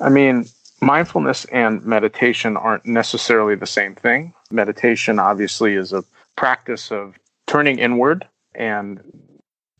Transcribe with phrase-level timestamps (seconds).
[0.00, 0.46] I mean,
[0.80, 4.34] mindfulness and meditation aren't necessarily the same thing.
[4.50, 6.04] Meditation obviously is a
[6.36, 9.00] practice of turning inward and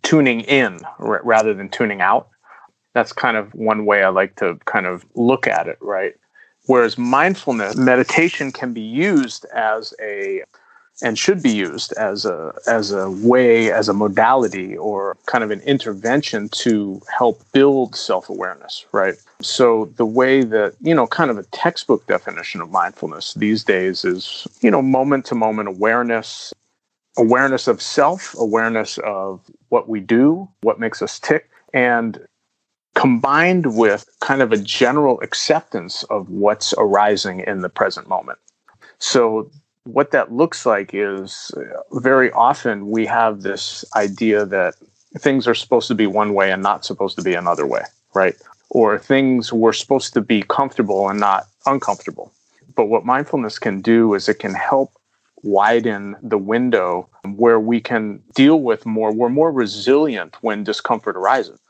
[0.02, 2.29] tuning in r- rather than tuning out.
[2.94, 6.15] That's kind of one way I like to kind of look at it, right?
[6.67, 10.42] Whereas mindfulness, meditation can be used as a
[11.03, 15.51] and should be used as a as a way as a modality or kind of
[15.51, 19.14] an intervention to help build self-awareness right?
[19.42, 24.05] So the way that you know kind of a textbook definition of mindfulness these days
[24.05, 26.52] is you know moment to moment awareness
[27.19, 32.27] awareness of self awareness of what we do what makes us tick and
[32.97, 38.38] combined with kind of a general acceptance of what's arising in the present moment.
[38.98, 39.50] So
[39.86, 44.74] what that looks like is uh, very often we have this idea that
[45.18, 47.82] things are supposed to be one way and not supposed to be another way,
[48.14, 48.34] right?
[48.70, 52.32] Or things were supposed to be comfortable and not uncomfortable.
[52.74, 54.92] But what mindfulness can do is it can help
[55.42, 61.61] widen the window where we can deal with more, we're more resilient when discomfort arises.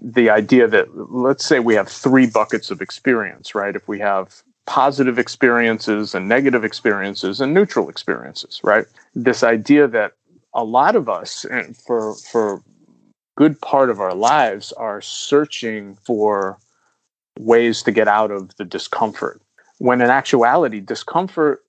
[0.00, 3.74] The idea that, let's say we have three buckets of experience, right?
[3.74, 8.84] If we have positive experiences and negative experiences and neutral experiences, right?
[9.14, 10.12] This idea that
[10.52, 11.46] a lot of us,
[11.86, 12.62] for for
[13.36, 16.58] good part of our lives, are searching for
[17.38, 19.40] ways to get out of the discomfort.
[19.78, 21.64] When in actuality, discomfort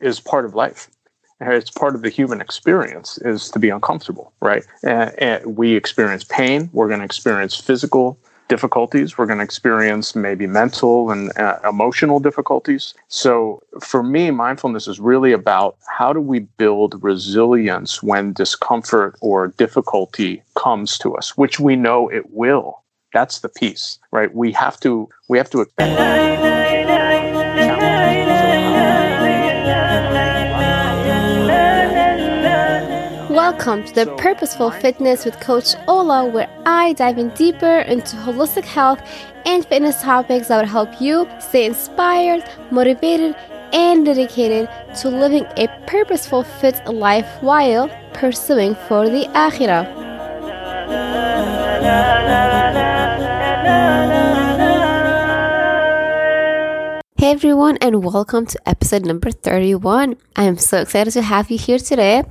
[0.00, 0.88] is part of life.
[1.40, 4.64] It's part of the human experience is to be uncomfortable, right?
[4.84, 6.70] And, and we experience pain.
[6.72, 8.16] We're going to experience physical
[8.48, 9.16] difficulties.
[9.16, 12.94] We're going to experience maybe mental and uh, emotional difficulties.
[13.08, 19.48] So, for me, mindfulness is really about how do we build resilience when discomfort or
[19.48, 22.82] difficulty comes to us, which we know it will.
[23.12, 24.34] That's the piece, right?
[24.34, 25.66] We have to we have to.
[33.64, 38.64] Welcome to the Purposeful Fitness with Coach Ola, where I dive in deeper into holistic
[38.64, 39.00] health
[39.46, 43.36] and fitness topics that will help you stay inspired, motivated,
[43.72, 50.02] and dedicated to living a purposeful, fit life while pursuing for the Akhirah.
[57.22, 60.16] Hey everyone, and welcome to episode number 31.
[60.34, 62.24] I am so excited to have you here today,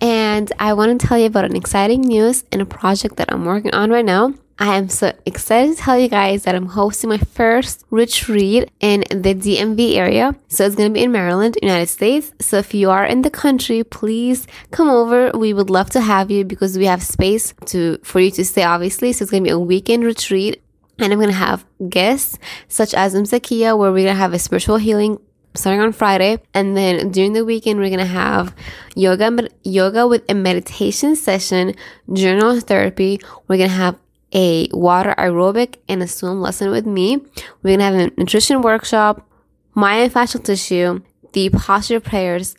[0.00, 3.44] and I want to tell you about an exciting news and a project that I'm
[3.44, 4.34] working on right now.
[4.56, 9.00] I am so excited to tell you guys that I'm hosting my first retreat in
[9.10, 10.36] the DMV area.
[10.46, 12.32] So it's going to be in Maryland, United States.
[12.38, 15.32] So if you are in the country, please come over.
[15.34, 18.62] We would love to have you because we have space to for you to stay
[18.62, 19.12] obviously.
[19.12, 20.62] So it's going to be a weekend retreat
[20.98, 24.38] and I'm going to have guests such as Mzakia, where we're going to have a
[24.38, 25.18] spiritual healing
[25.54, 26.38] starting on Friday.
[26.54, 28.54] And then during the weekend, we're going to have
[28.94, 31.74] yoga, yoga with a meditation session,
[32.12, 33.20] journal therapy.
[33.48, 33.98] We're going to have
[34.32, 37.16] a water aerobic and a swim lesson with me.
[37.62, 39.28] We're going to have a nutrition workshop,
[39.74, 41.02] myofascial tissue,
[41.32, 42.56] the posture prayers,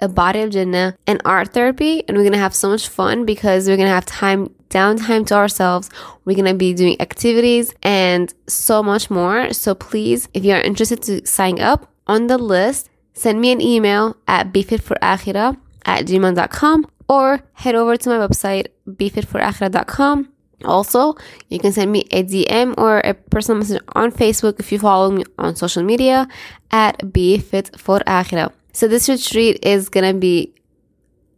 [0.00, 2.02] a body of Jannah, and art therapy.
[2.06, 5.26] And we're going to have so much fun because we're going to have time downtime
[5.28, 5.88] to ourselves.
[6.24, 9.52] We're going to be doing activities and so much more.
[9.52, 13.60] So please, if you are interested to sign up on the list, send me an
[13.60, 20.28] email at befitforakhira at gmail.com or head over to my website, befitforakhira.com.
[20.64, 21.14] Also,
[21.48, 25.10] you can send me a DM or a personal message on Facebook if you follow
[25.10, 26.26] me on social media
[26.70, 28.52] at befitforakhira.
[28.72, 30.54] So this retreat is gonna be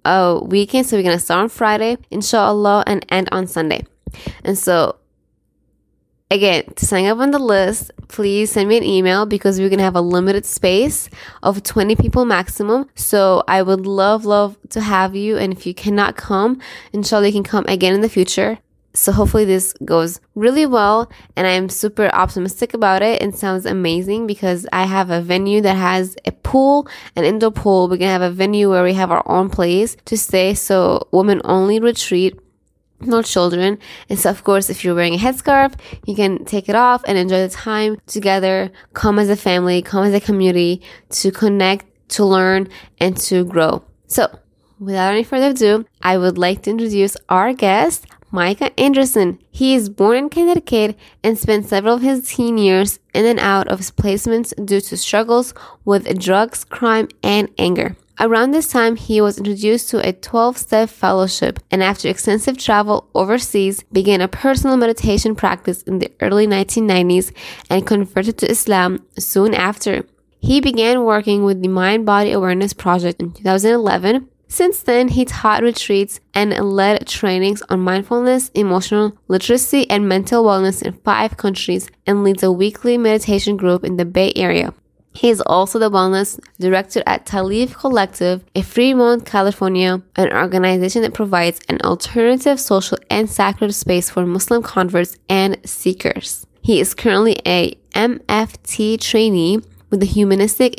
[0.06, 0.86] a weekend.
[0.86, 3.84] So we're going to start on Friday, inshallah, and end on Sunday.
[4.44, 4.96] And so,
[6.30, 9.78] again, to sign up on the list, please send me an email because we're going
[9.78, 11.10] to have a limited space
[11.42, 12.88] of 20 people maximum.
[12.94, 15.36] So I would love, love to have you.
[15.36, 16.60] And if you cannot come,
[16.92, 18.58] inshallah, you can come again in the future.
[18.96, 23.22] So hopefully this goes really well and I'm super optimistic about it.
[23.22, 27.84] It sounds amazing because I have a venue that has a pool, an indoor pool.
[27.84, 30.54] We're going to have a venue where we have our own place to stay.
[30.54, 32.38] So women only retreat
[33.00, 33.78] no children.
[34.08, 35.74] And so, of course, if you're wearing a headscarf,
[36.06, 40.04] you can take it off and enjoy the time together, come as a family, come
[40.04, 40.80] as a community
[41.10, 42.68] to connect, to learn,
[42.98, 43.84] and to grow.
[44.06, 44.38] So,
[44.78, 48.06] without any further ado, I would like to introduce our guest,
[48.36, 49.38] Micah Anderson.
[49.50, 53.66] He is born in Connecticut and spent several of his teen years in and out
[53.68, 55.54] of placements due to struggles
[55.86, 57.96] with drugs, crime, and anger.
[58.20, 63.08] Around this time, he was introduced to a 12 step fellowship and, after extensive travel
[63.14, 67.32] overseas, began a personal meditation practice in the early 1990s
[67.70, 70.04] and converted to Islam soon after.
[70.40, 74.28] He began working with the Mind Body Awareness Project in 2011.
[74.48, 80.82] Since then, he taught retreats and led trainings on mindfulness, emotional literacy, and mental wellness
[80.82, 84.72] in five countries and leads a weekly meditation group in the Bay Area.
[85.16, 91.14] He is also the wellness director at Taleef Collective, a Fremont, California, an organization that
[91.14, 96.46] provides an alternative social and sacred space for Muslim converts and seekers.
[96.60, 100.78] He is currently a MFT trainee with the humanistic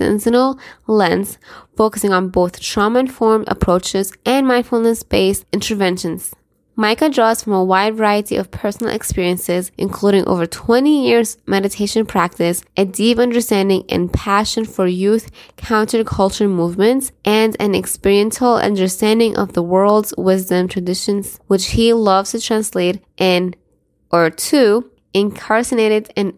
[0.00, 1.38] existential lens,
[1.76, 6.34] focusing on both trauma informed approaches and mindfulness based interventions.
[6.78, 12.62] Micah draws from a wide variety of personal experiences, including over 20 years meditation practice,
[12.76, 19.62] a deep understanding and passion for youth counterculture movements, and an experiential understanding of the
[19.62, 23.54] world's wisdom traditions, which he loves to translate in
[24.12, 26.34] or to incarcerated and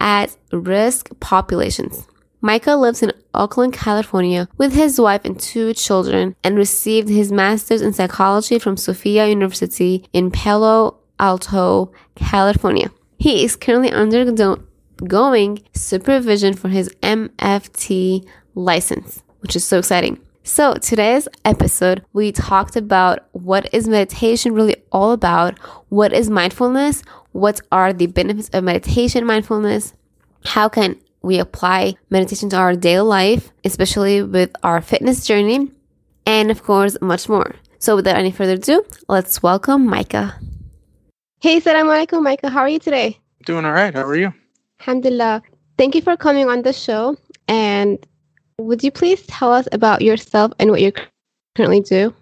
[0.00, 2.06] at risk populations.
[2.46, 7.82] Micah lives in Oakland, California with his wife and two children and received his master's
[7.82, 12.92] in psychology from Sophia University in Palo Alto, California.
[13.18, 20.20] He is currently undergoing supervision for his MFT license, which is so exciting.
[20.44, 25.58] So, today's episode, we talked about what is meditation really all about,
[25.88, 27.02] what is mindfulness,
[27.32, 29.94] what are the benefits of meditation mindfulness,
[30.44, 35.68] how can we apply meditation to our daily life, especially with our fitness journey,
[36.24, 37.56] and of course, much more.
[37.80, 40.38] So, without any further ado, let's welcome Micah.
[41.40, 42.48] Hey, Salam alaikum, Micah.
[42.48, 43.18] How are you today?
[43.44, 43.92] Doing all right.
[43.92, 44.32] How are you?
[44.80, 45.42] Alhamdulillah.
[45.76, 47.16] Thank you for coming on the show.
[47.48, 47.98] And
[48.58, 50.92] would you please tell us about yourself and what you
[51.56, 52.14] currently do?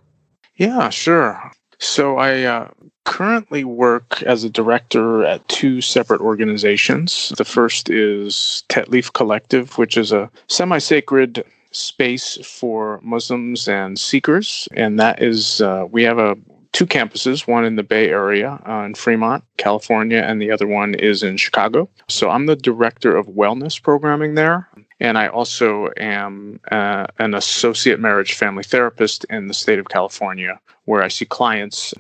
[0.56, 1.38] Yeah, sure.
[1.78, 2.68] So I uh,
[3.04, 7.32] currently work as a director at two separate organizations.
[7.36, 14.68] The first is Taleef Collective, which is a semi sacred space for Muslims and seekers.
[14.72, 16.36] And that is, uh, we have a
[16.74, 20.94] two campuses, one in the Bay Area uh, in Fremont, California, and the other one
[20.94, 21.88] is in Chicago.
[22.08, 24.68] So I'm the director of wellness programming there.
[25.00, 30.60] And I also am uh, an associate marriage family therapist in the state of California,
[30.84, 31.94] where I see clients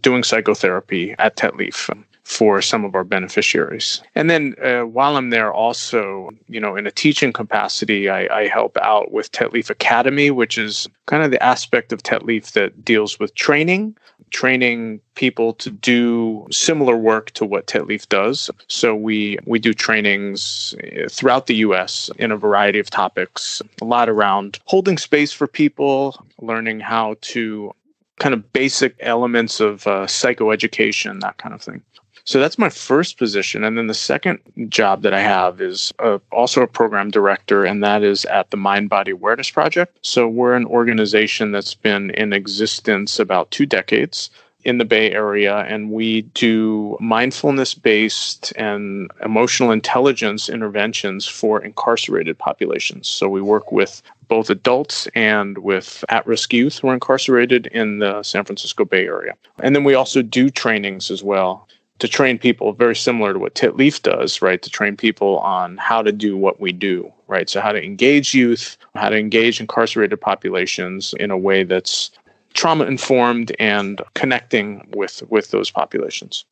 [0.00, 1.90] doing psychotherapy at Taleef
[2.24, 4.02] for some of our beneficiaries.
[4.14, 8.46] And then uh, while I'm there, also, you know, in a teaching capacity, I, I
[8.46, 13.18] help out with Taleef Academy, which is kind of the aspect of Taleef that deals
[13.18, 13.96] with training,
[14.30, 18.50] training people to do similar work to what Taleef does.
[18.68, 22.10] So we we do trainings uh, throughout the U.S.
[22.18, 27.72] in a variety of topics, a lot around holding space for people, learning how to
[28.18, 31.82] kind of basic elements of uh, psychoeducation, that kind of thing.
[32.30, 33.64] So that's my first position.
[33.64, 34.38] And then the second
[34.68, 38.56] job that I have is uh, also a program director, and that is at the
[38.56, 39.98] Mind Body Awareness Project.
[40.02, 44.30] So we're an organization that's been in existence about two decades
[44.62, 52.38] in the Bay Area, and we do mindfulness based and emotional intelligence interventions for incarcerated
[52.38, 53.08] populations.
[53.08, 57.98] So we work with both adults and with at risk youth who are incarcerated in
[57.98, 59.34] the San Francisco Bay Area.
[59.60, 61.66] And then we also do trainings as well
[62.00, 64.60] to train people very similar to what Taleef does, right?
[64.62, 67.48] To train people on how to do what we do, right?
[67.48, 72.10] So how to engage youth, how to engage incarcerated populations in a way that's
[72.54, 76.44] trauma informed and connecting with with those populations.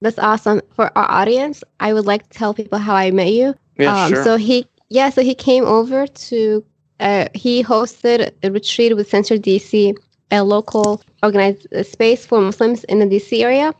[0.00, 0.60] That's awesome.
[0.74, 3.54] For our audience, I would like to tell people how I met you.
[3.78, 4.24] Yeah, um, sure.
[4.24, 6.64] So he, yeah, so he came over to,
[7.00, 9.96] uh, he hosted a retreat with Center DC,
[10.30, 13.74] a local organized space for Muslims in the DC area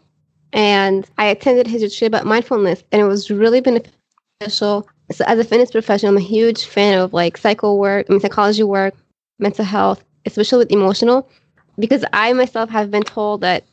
[0.54, 3.92] and I attended his retreat about mindfulness, and it was really beneficial.
[4.48, 8.20] So, as a fitness professional, I'm a huge fan of like psycho work, I mean,
[8.20, 8.94] psychology work,
[9.38, 11.28] mental health, especially with emotional,
[11.78, 13.64] because I myself have been told that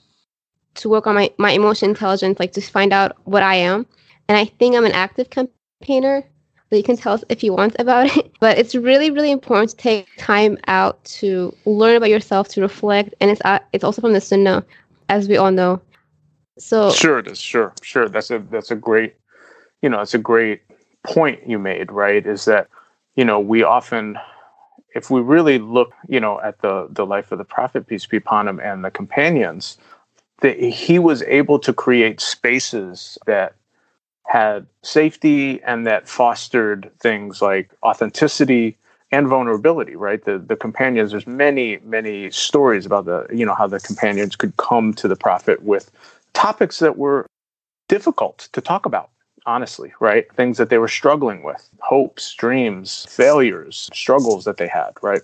[0.76, 3.86] to work on my, my emotion intelligence, like to find out what I am.
[4.28, 6.24] And I think I'm an active campaigner.
[6.70, 8.32] So you can tell us if you want about it.
[8.40, 13.14] But it's really, really important to take time out to learn about yourself, to reflect.
[13.20, 14.66] And it's uh, it's also from the Sunnah,
[15.10, 15.82] as we all know.
[16.62, 17.40] So sure, it is.
[17.40, 18.08] Sure, sure.
[18.08, 19.16] That's a that's a great,
[19.82, 20.62] you know, it's a great
[21.04, 21.92] point you made.
[21.92, 22.68] Right, is that
[23.16, 24.18] you know we often,
[24.94, 28.18] if we really look, you know, at the the life of the Prophet peace be
[28.18, 29.78] upon him and the companions,
[30.42, 33.56] that he was able to create spaces that
[34.28, 38.78] had safety and that fostered things like authenticity
[39.12, 40.24] and vulnerability, right?
[40.24, 44.56] The the companions, there's many, many stories about the, you know, how the companions could
[44.58, 45.92] come to the prophet with
[46.34, 47.26] topics that were
[47.88, 49.10] difficult to talk about,
[49.46, 50.32] honestly, right?
[50.36, 55.22] Things that they were struggling with, hopes, dreams, failures, struggles that they had, right?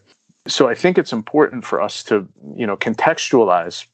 [0.47, 3.85] So I think it's important for us to, you know, contextualize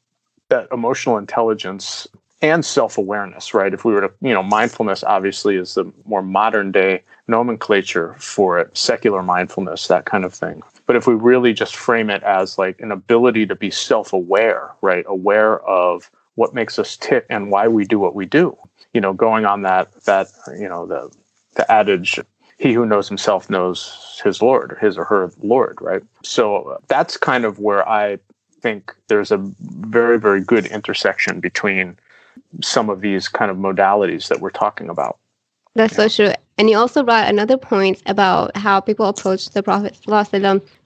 [0.48, 2.06] that emotional intelligence
[2.42, 3.72] and self-awareness, right?
[3.72, 8.58] If we were to, you know, mindfulness obviously is the more modern day nomenclature for
[8.58, 10.62] it, secular mindfulness, that kind of thing.
[10.86, 15.04] But if we really just frame it as like an ability to be self-aware, right?
[15.08, 18.56] Aware of what makes us tick and why we do what we do.
[18.92, 21.14] You know, going on that that, you know, the
[21.56, 22.18] the adage
[22.58, 27.16] he who knows himself knows his lord or his or her lord right so that's
[27.16, 28.16] kind of where i
[28.60, 31.96] think there's a very very good intersection between
[32.62, 35.18] some of these kind of modalities that we're talking about.
[35.74, 36.08] That's yeah.
[36.08, 36.34] so true.
[36.58, 39.98] And you also brought another point about how people approach the Prophet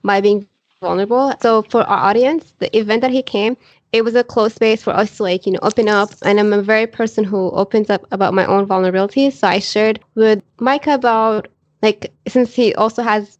[0.03, 0.47] by being
[0.81, 1.33] vulnerable.
[1.41, 3.55] So for our audience, the event that he came,
[3.91, 6.11] it was a close space for us to like, you know, open up.
[6.21, 9.33] And I'm a very person who opens up about my own vulnerabilities.
[9.33, 11.47] So I shared with Micah about
[11.81, 13.39] like since he also has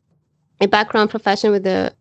[0.62, 1.94] a background profession with the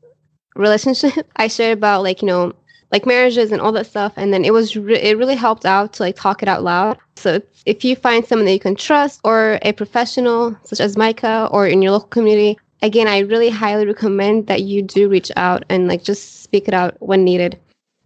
[0.55, 2.55] relationship, I shared about like, you know,
[2.91, 4.15] like marriages and all that stuff.
[4.17, 6.99] And then it was re- it really helped out to like talk it out loud.
[7.17, 11.49] So if you find someone that you can trust or a professional such as Micah
[11.51, 15.65] or in your local community, again, I really highly recommend that you do reach out
[15.69, 17.59] and like just speak it out when needed.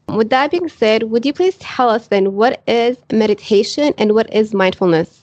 [0.08, 4.32] With that being said, would you please tell us then what is meditation and what
[4.32, 5.20] is mindfulness?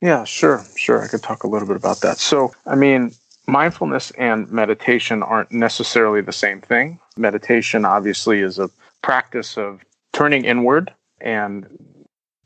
[0.00, 1.02] Yeah, sure, sure.
[1.02, 2.18] I could talk a little bit about that.
[2.18, 3.12] So, I mean,
[3.46, 7.00] mindfulness and meditation aren't necessarily the same thing.
[7.16, 8.70] Meditation obviously is a
[9.02, 9.80] practice of
[10.12, 11.66] turning inward and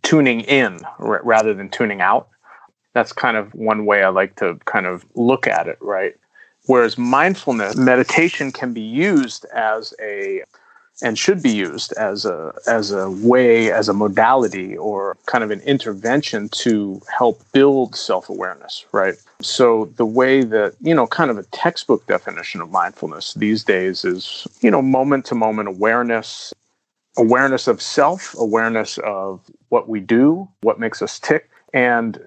[0.03, 2.29] tuning in rather than tuning out.
[2.95, 6.15] That's kind of one way I like to kind of look at it, right?
[6.67, 10.43] Whereas mindfulness, meditation can be used as a
[11.01, 15.51] and should be used as a as a way as a modality or kind of
[15.51, 19.15] an intervention to help build self-awareness right?
[19.41, 24.05] So the way that you know kind of a textbook definition of mindfulness these days
[24.05, 26.53] is you know moment to moment awareness
[27.17, 32.27] awareness of self awareness of what we do what makes us tick and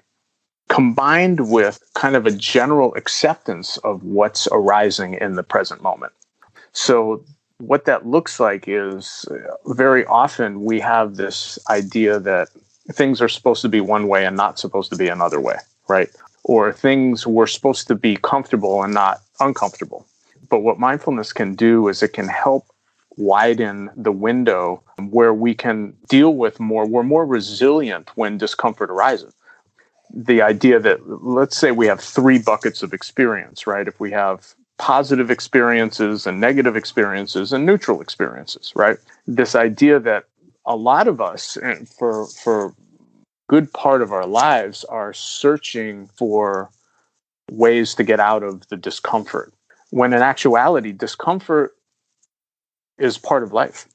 [0.68, 6.12] combined with kind of a general acceptance of what's arising in the present moment.
[6.72, 7.24] So
[7.58, 12.48] what that looks like is uh, very often we have this idea that
[12.92, 15.56] things are supposed to be one way and not supposed to be another way,
[15.88, 16.08] right?
[16.44, 20.06] Or things were supposed to be comfortable and not uncomfortable.
[20.48, 22.66] But what mindfulness can do is it can help
[23.16, 29.34] widen the window where we can deal with more, we're more resilient when discomfort arises.
[30.14, 33.88] The idea that, let's say we have three buckets of experience, right?
[33.88, 38.98] If we have positive experiences and negative experiences and neutral experiences, right?
[39.26, 40.24] This idea that
[40.66, 41.56] a lot of us
[41.98, 42.74] for for
[43.48, 46.70] good part of our lives are searching for
[47.50, 49.52] ways to get out of the discomfort.
[49.90, 51.76] When in actuality, discomfort
[52.98, 53.86] is part of life.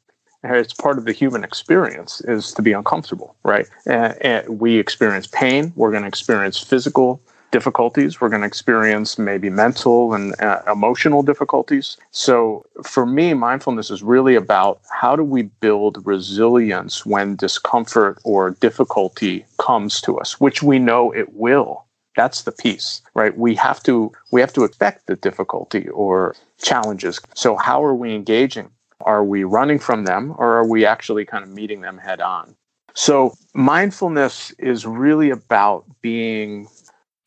[0.44, 3.68] It's part of the human experience is to be uncomfortable, right?
[3.86, 5.72] And, and we experience pain.
[5.76, 7.22] We're going to experience physical
[7.52, 8.20] difficulties.
[8.20, 11.98] We're going to experience maybe mental and uh, emotional difficulties.
[12.12, 18.52] So for me, mindfulness is really about how do we build resilience when discomfort or
[18.52, 21.86] difficulty comes to us, which we know it will.
[22.16, 23.38] That's the piece, right?
[23.38, 27.22] We have to we have to expect the difficulty or challenges.
[27.36, 28.70] So how are we engaging?
[29.02, 32.56] Are we running from them or are we actually kind of meeting them head on?
[32.94, 36.68] So mindfulness is really about being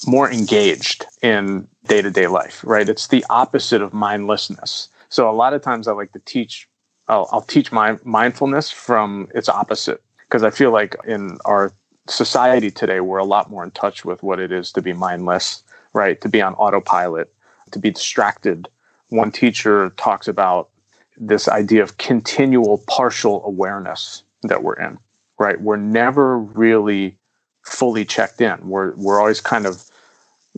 [0.07, 2.89] more engaged in day to day life, right?
[2.89, 4.89] It's the opposite of mindlessness.
[5.09, 6.69] So a lot of times I like to teach,
[7.09, 11.73] I'll, I'll teach my mindfulness from its opposite because I feel like in our
[12.09, 15.63] society today, we're a lot more in touch with what it is to be mindless,
[15.93, 16.21] right?
[16.21, 17.33] To be on autopilot,
[17.71, 18.69] to be distracted.
[19.09, 20.71] One teacher talks about
[21.17, 24.99] this idea of continual partial awareness that we're in,
[25.39, 25.61] right?
[25.61, 27.17] We're never really
[27.65, 28.69] fully checked in.
[28.69, 29.85] We're we're always kind of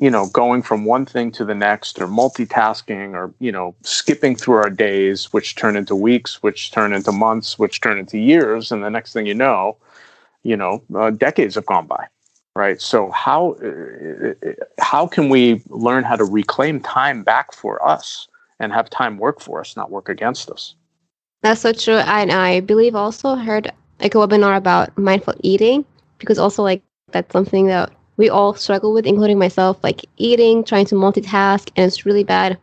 [0.00, 4.36] you know going from one thing to the next or multitasking or you know skipping
[4.36, 8.70] through our days which turn into weeks which turn into months which turn into years.
[8.72, 9.76] And the next thing you know
[10.42, 12.06] you know uh, decades have gone by
[12.56, 12.80] right?
[12.80, 14.32] So how uh,
[14.80, 19.40] how can we learn how to reclaim time back for us and have time work
[19.40, 20.74] for us not work against us?
[21.42, 21.98] That's so true.
[21.98, 23.70] And i believe also heard
[24.00, 25.84] like a webinar about mindful eating
[26.18, 26.82] because also like
[27.12, 31.86] that's something that we all struggle with, including myself, like eating, trying to multitask, and
[31.86, 32.58] it's really bad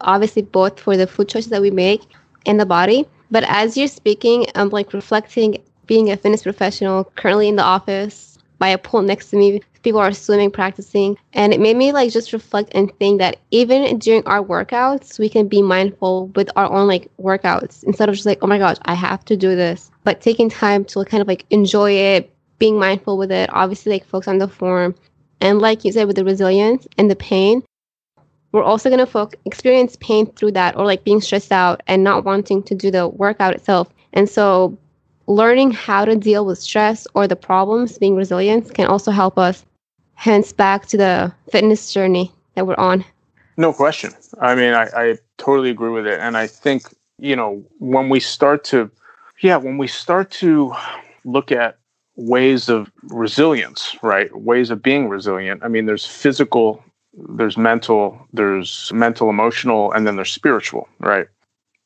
[0.00, 2.02] obviously both for the food choices that we make
[2.44, 3.06] and the body.
[3.30, 8.38] But as you're speaking, I'm like reflecting being a fitness professional currently in the office
[8.58, 9.60] by a pool next to me.
[9.82, 11.16] People are swimming, practicing.
[11.32, 15.28] And it made me like just reflect and think that even during our workouts, we
[15.28, 18.76] can be mindful with our own like workouts instead of just like, oh my gosh,
[18.82, 19.90] I have to do this.
[20.04, 24.06] But taking time to kind of like enjoy it, being mindful with it, obviously like
[24.06, 24.94] focus on the form.
[25.40, 27.62] And like you said, with the resilience and the pain,
[28.52, 32.02] we're also going to fo- experience pain through that or like being stressed out and
[32.02, 33.92] not wanting to do the workout itself.
[34.12, 34.78] And so
[35.26, 39.64] learning how to deal with stress or the problems, being resilient, can also help us
[40.14, 43.04] hence back to the fitness journey that we're on.
[43.58, 44.12] No question.
[44.40, 46.18] I mean, I, I totally agree with it.
[46.20, 48.90] And I think, you know, when we start to,
[49.40, 50.74] yeah, when we start to
[51.24, 51.78] look at
[52.16, 54.34] ways of resilience, right?
[54.34, 55.62] Ways of being resilient.
[55.62, 56.82] I mean, there's physical,
[57.12, 61.28] there's mental, there's mental, emotional, and then there's spiritual, right?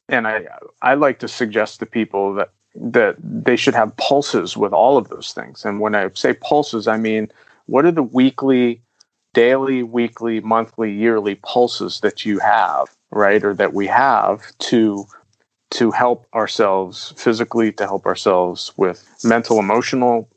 [0.08, 0.46] And I
[0.82, 5.08] I like to suggest to people that that they should have pulses with all of
[5.08, 5.64] those things.
[5.64, 7.30] And when I say pulses, I mean
[7.66, 8.82] what are the weekly,
[9.32, 13.44] daily, weekly, monthly, yearly pulses that you have, right?
[13.44, 15.06] Or that we have to
[15.70, 20.28] to help ourselves physically, to help ourselves with mental, emotional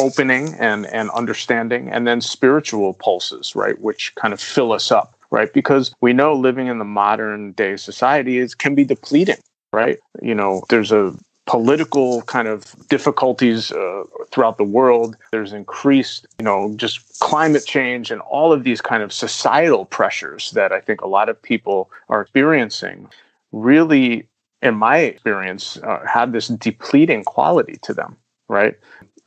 [0.00, 5.18] opening and and understanding, and then spiritual pulses, right, which kind of fill us up,
[5.30, 5.52] right?
[5.52, 9.38] Because we know living in the modern day society is can be depleting,
[9.72, 9.98] right?
[10.22, 11.14] You know, there's a
[11.46, 15.16] political kind of difficulties uh, throughout the world.
[15.32, 20.52] There's increased, you know, just climate change and all of these kind of societal pressures
[20.52, 23.08] that I think a lot of people are experiencing.
[23.50, 24.28] Really,
[24.62, 28.16] in my experience, uh, have this depleting quality to them,
[28.48, 28.76] right?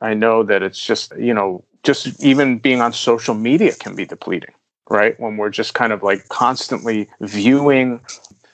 [0.01, 4.05] I know that it's just, you know, just even being on social media can be
[4.05, 4.53] depleting,
[4.89, 5.19] right?
[5.19, 8.01] When we're just kind of like constantly viewing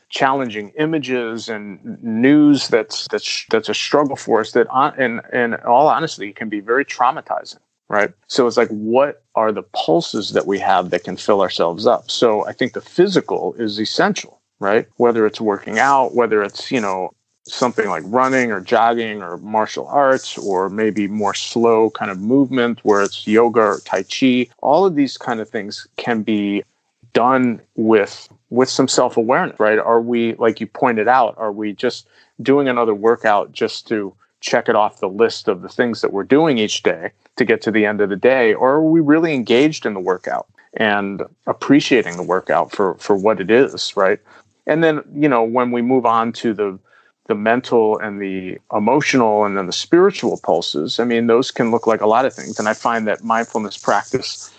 [0.10, 5.56] challenging images and news that's that's that's a struggle for us that on and in
[5.66, 10.46] all honesty can be very traumatizing right so it's like what are the pulses that
[10.46, 14.88] we have that can fill ourselves up so i think the physical is essential right?
[14.98, 17.12] Whether it's working out whether it's you know
[17.44, 22.80] something like running or jogging or martial arts or maybe more slow kind of movement
[22.84, 26.64] where it's yoga or tai chi all of these kind of things can be
[27.14, 29.80] done with with some self-awareness right?
[29.80, 32.08] Are we like you pointed out are we just
[32.42, 36.24] doing another workout just to check it off the list of the things that we're
[36.24, 38.54] doing each day to get to the end of the day?
[38.54, 43.42] Or are we really engaged in the workout and appreciating the workout for for what
[43.42, 44.20] it is right
[44.68, 46.80] and then you know when we move on to the
[47.28, 51.88] the mental and the emotional and then the spiritual pulses i mean those can look
[51.88, 52.60] like a lot of things.
[52.60, 54.52] And i find that mindfulness practice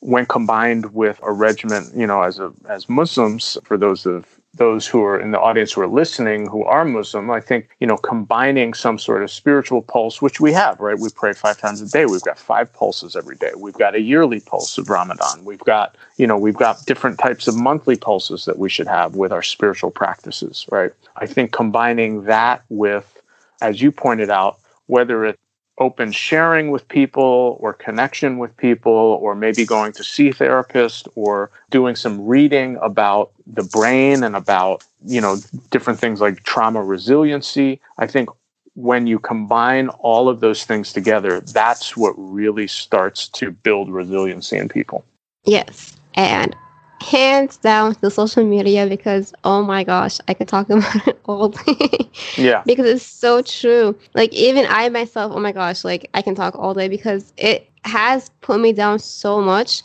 [0.00, 4.86] when combined with a regimen, you know, as a as Muslims, for those of those
[4.86, 7.96] who are in the audience who are listening who are Muslim, I think, you know,
[7.96, 10.98] combining some sort of spiritual pulse, which we have, right?
[10.98, 12.06] We pray five times a day.
[12.06, 13.52] We've got five pulses every day.
[13.56, 15.44] We've got a yearly pulse of Ramadan.
[15.44, 19.14] We've got, you know, we've got different types of monthly pulses that we should have
[19.14, 20.92] with our spiritual practices, right?
[21.16, 23.22] I think combining that with,
[23.60, 25.38] as you pointed out, whether it's
[25.78, 31.50] open sharing with people or connection with people or maybe going to see therapist or
[31.70, 35.36] doing some reading about the brain and about you know
[35.70, 37.80] different things like trauma resiliency.
[37.98, 38.30] I think
[38.74, 44.56] when you combine all of those things together that's what really starts to build resiliency
[44.56, 45.04] in people.
[45.44, 45.96] Yes.
[46.14, 46.56] And
[47.00, 51.50] hands down the social media because oh my gosh i could talk about it all
[51.50, 52.10] day.
[52.36, 52.62] Yeah.
[52.64, 53.98] Because it's so true.
[54.14, 57.68] Like even i myself oh my gosh like i can talk all day because it
[57.84, 59.82] has put me down so much.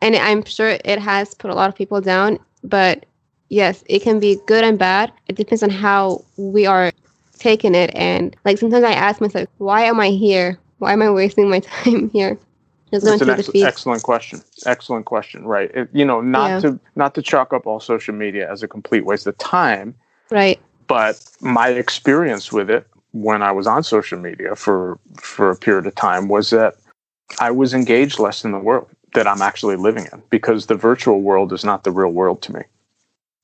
[0.00, 2.38] And i'm sure it has put a lot of people down.
[2.62, 3.06] But
[3.48, 5.12] yes it can be good and bad.
[5.28, 6.92] It depends on how we are
[7.38, 7.90] taking it.
[7.94, 10.58] And like sometimes i ask myself why am i here?
[10.78, 12.38] Why am i wasting my time here
[12.92, 14.42] just going That's an ex- excellent question.
[14.66, 15.44] Excellent question.
[15.44, 15.70] Right.
[15.74, 16.60] It, you know, not yeah.
[16.60, 19.94] to not to chalk up all social media as a complete waste of time.
[20.30, 20.60] Right.
[20.86, 25.86] But my experience with it when I was on social media for for a period
[25.86, 26.76] of time was that
[27.40, 31.20] I was engaged less in the world that I'm actually living in because the virtual
[31.20, 32.62] world is not the real world to me.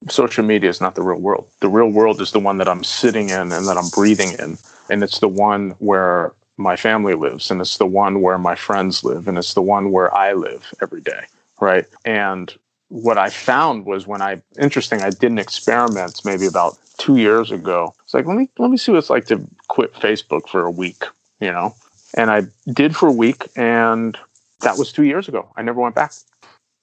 [0.08, 1.50] Social media is not the real world.
[1.60, 4.58] The real world is the one that I'm sitting in and that I'm breathing in.
[4.90, 9.04] And it's the one where my family lives and it's the one where my friends
[9.04, 11.24] live and it's the one where I live every day.
[11.60, 11.86] Right.
[12.04, 12.52] And
[12.88, 17.50] what I found was when I interesting, I did an experiment maybe about two years
[17.52, 17.94] ago.
[18.02, 20.70] It's like let me let me see what it's like to quit Facebook for a
[20.70, 21.04] week,
[21.40, 21.74] you know?
[22.14, 22.42] And I
[22.72, 24.18] did for a week and
[24.60, 25.48] that was two years ago.
[25.56, 26.12] I never went back.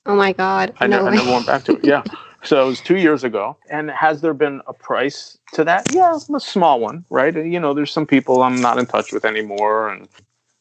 [0.06, 0.74] Oh my God.
[0.80, 1.86] I, no ne- I never went back to it.
[1.86, 2.04] Yeah.
[2.46, 3.58] So it was two years ago.
[3.70, 5.88] And has there been a price to that?
[5.92, 7.36] Yeah, a small one, right?
[7.36, 10.08] You know, there's some people I'm not in touch with anymore and,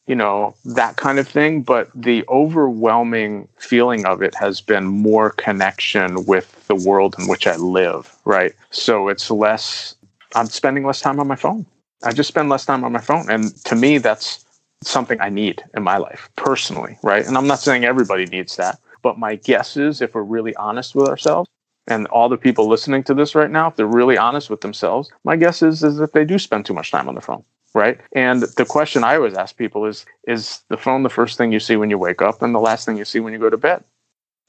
[0.07, 1.61] you know, that kind of thing.
[1.61, 7.45] But the overwhelming feeling of it has been more connection with the world in which
[7.45, 8.53] I live, right?
[8.71, 9.95] So it's less,
[10.35, 11.65] I'm spending less time on my phone.
[12.03, 13.29] I just spend less time on my phone.
[13.29, 14.43] And to me, that's
[14.81, 17.25] something I need in my life personally, right?
[17.25, 20.93] And I'm not saying everybody needs that, but my guess is if we're really honest
[20.93, 21.49] with ourselves,
[21.87, 25.11] and all the people listening to this right now, if they're really honest with themselves,
[25.23, 27.43] my guess is is that they do spend too much time on the phone,
[27.73, 27.99] right?
[28.13, 31.59] And the question I always ask people is is the phone the first thing you
[31.59, 33.57] see when you wake up and the last thing you see when you go to
[33.57, 33.83] bed?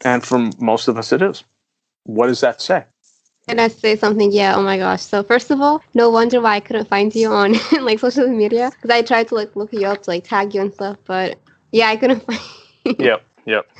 [0.04, 1.44] And for most of us it is.
[2.04, 2.84] What does that say?
[3.48, 5.02] And I say something, yeah, oh my gosh.
[5.02, 8.70] So first of all, no wonder why I couldn't find you on like social media
[8.70, 11.38] because I tried to like look you up to like tag you and stuff, but
[11.70, 12.40] yeah, I couldn't find.
[12.84, 12.96] You.
[12.98, 13.66] Yep, yep.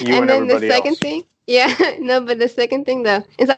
[0.00, 0.98] You and, and then the second else.
[0.98, 3.50] thing, yeah, no, but the second thing though is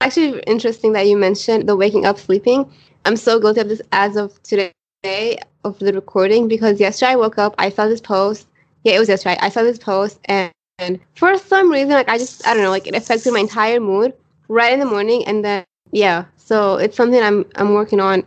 [0.00, 2.72] actually interesting that you mentioned the waking up sleeping.
[3.04, 4.72] I'm so guilty of this as of today
[5.64, 8.48] of the recording because yesterday I woke up, I saw this post.
[8.84, 9.38] Yeah, it was yesterday.
[9.42, 12.70] I saw this post and, and for some reason, like I just I don't know,
[12.70, 14.14] like it affected my entire mood
[14.48, 18.24] right in the morning and then yeah so it's something i'm i'm working on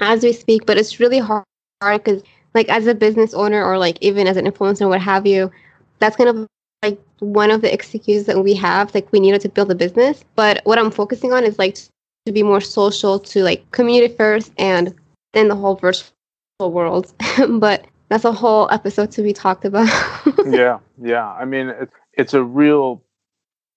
[0.00, 1.44] as we speak but it's really hard
[1.82, 2.22] because
[2.54, 5.50] like as a business owner or like even as an influencer what have you
[6.00, 6.46] that's kind of
[6.82, 10.24] like one of the excuses that we have like we needed to build a business
[10.34, 11.76] but what i'm focusing on is like
[12.26, 14.94] to be more social to like community first and
[15.32, 16.12] then the whole virtual
[16.60, 17.12] world.
[17.48, 19.88] But that's a whole episode to be talked about.
[20.46, 21.28] Yeah yeah.
[21.32, 23.02] I mean it's it's a real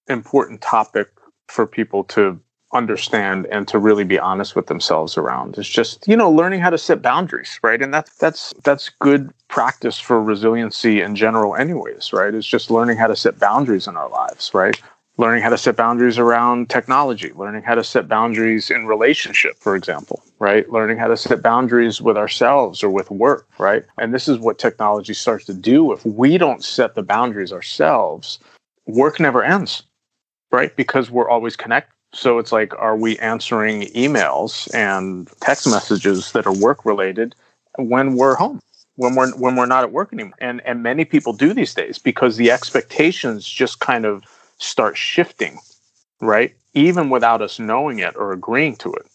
[0.07, 1.09] important topic
[1.47, 2.39] for people to
[2.75, 5.57] understand and to really be honest with themselves around.
[5.57, 7.81] It's just you know learning how to set boundaries right?
[7.81, 12.33] And that's that's that's good practice for resiliency in general anyways right?
[12.33, 14.79] It's just learning how to set boundaries in our lives right?
[15.17, 19.75] Learning how to set boundaries around technology learning how to set boundaries in relationship for
[19.75, 20.69] example right?
[20.69, 23.83] Learning how to set boundaries with ourselves or with work right?
[23.97, 25.91] And this is what technology starts to do.
[25.93, 28.39] If we don't set the boundaries ourselves
[28.87, 29.83] work never ends
[30.51, 30.75] right?
[30.75, 31.94] Because we're always connected.
[32.15, 37.35] So it's like, are we answering emails and text messages that are work related
[37.77, 38.61] when we're home?
[38.95, 41.99] When we're when we're not at work anymore, and and many people do these days
[41.99, 44.23] because the expectations just kind of
[44.57, 45.59] start shifting,
[46.21, 46.55] right?
[46.73, 49.05] Even without us knowing it or agreeing to it,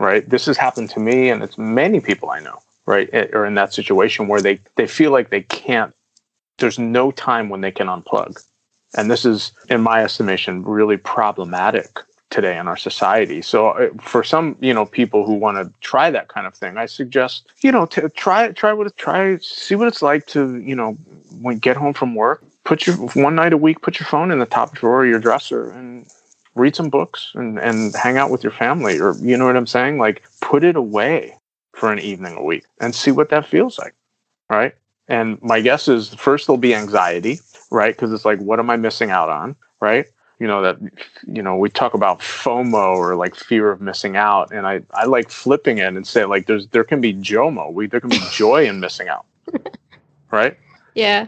[0.00, 0.26] right?
[0.26, 3.56] This has happened to me, and it's many people I know, right, eh, are in
[3.56, 5.94] that situation where they they feel like they can't.
[6.56, 8.42] There's no time when they can unplug,
[8.96, 12.00] and this is, in my estimation, really problematic
[12.36, 13.40] today in our society.
[13.40, 16.76] So uh, for some, you know, people who want to try that kind of thing,
[16.76, 20.58] I suggest, you know, to try it, try what try see what it's like to,
[20.58, 20.92] you know,
[21.40, 24.38] when get home from work, put your one night a week, put your phone in
[24.38, 26.06] the top drawer of your dresser and
[26.54, 29.66] read some books and and hang out with your family or you know what I'm
[29.66, 29.96] saying?
[29.98, 31.34] Like put it away
[31.72, 33.94] for an evening a week and see what that feels like.
[34.50, 34.74] Right?
[35.08, 37.38] And my guess is first there'll be anxiety
[37.70, 37.94] right?
[37.94, 40.06] Because it's like, what am I missing out on, right?
[40.38, 40.78] You know that
[41.26, 45.04] you know we talk about FOMO or like fear of missing out, and I I
[45.04, 48.20] like flipping it and say like there's there can be JOMO, we there can be
[48.32, 49.24] joy in missing out,
[50.30, 50.58] right?
[50.94, 51.26] Yeah,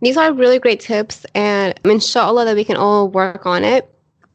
[0.00, 3.88] these are really great tips, and inshallah that we can all work on it.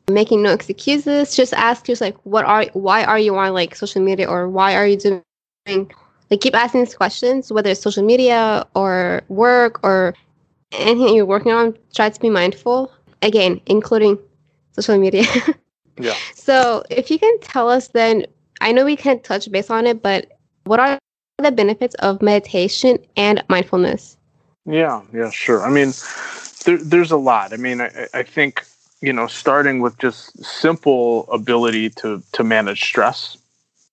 [0.09, 4.01] Making no excuses, just ask yourself like, what are why are you on like social
[4.01, 5.23] media or why are you doing
[6.29, 10.13] like keep asking these questions, whether it's social media or work or
[10.71, 12.91] anything you're working on, try to be mindful.
[13.21, 14.17] Again, including
[14.73, 15.23] social media.
[15.99, 16.13] yeah.
[16.35, 18.25] So if you can tell us then,
[18.61, 20.99] I know we can't touch base on it, but what are
[21.39, 24.17] the benefits of meditation and mindfulness?
[24.65, 25.63] Yeah, yeah, sure.
[25.63, 25.93] I mean,
[26.65, 27.53] there, there's a lot.
[27.53, 28.63] I mean, I, I think
[29.01, 33.37] you know, starting with just simple ability to to manage stress,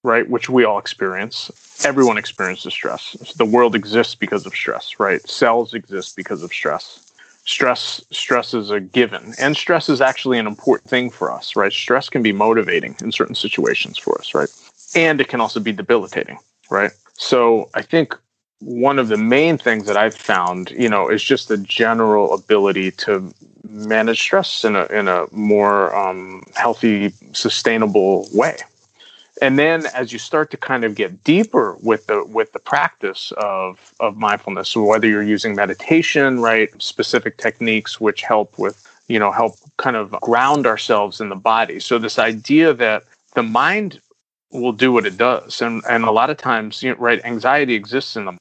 [0.02, 0.28] right?
[0.28, 1.50] Which we all experience.
[1.84, 3.34] Everyone experiences stress.
[3.36, 5.26] The world exists because of stress, right?
[5.28, 7.03] Cells exist because of stress.
[7.44, 9.34] Stress stress is a given.
[9.38, 11.72] And stress is actually an important thing for us, right?
[11.72, 14.48] Stress can be motivating in certain situations for us, right?
[14.94, 16.38] And it can also be debilitating,
[16.70, 16.92] right?
[17.14, 18.16] So I think
[18.60, 22.92] one of the main things that I've found, you know, is just the general ability
[22.92, 23.32] to
[23.64, 28.56] manage stress in a in a more um, healthy, sustainable way,
[29.42, 33.32] and then as you start to kind of get deeper with the with the practice
[33.36, 39.18] of of mindfulness so whether you're using meditation right specific techniques which help with you
[39.18, 41.80] know help kind of ground ourselves in the body.
[41.80, 44.00] So this idea that the mind
[44.50, 47.74] will do what it does and and a lot of times you know, right anxiety
[47.74, 48.36] exists in the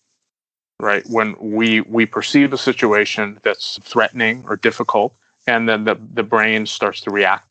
[0.80, 5.16] right when we we perceive a situation that's threatening or difficult
[5.48, 7.48] and then the, the brain starts to react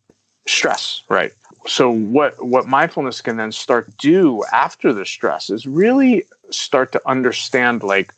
[0.47, 1.33] stress, right?
[1.67, 7.09] So what what mindfulness can then start do after the stress is really start to
[7.09, 8.13] understand like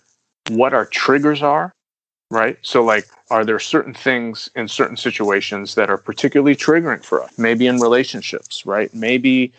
[0.50, 1.72] what our triggers are,
[2.30, 2.56] right?
[2.62, 7.36] So like are there certain things in certain situations that are particularly triggering for us?
[7.38, 8.92] Maybe in relationships, right?
[8.94, 9.52] Maybe